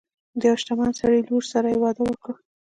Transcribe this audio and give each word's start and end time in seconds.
د 0.39 0.41
یو 0.49 0.55
شتمن 0.61 0.89
سړي 0.99 1.19
لور 1.27 1.43
سره 1.51 1.67
یې 1.73 1.77
واده 1.83 2.01
وکړ. 2.05 2.33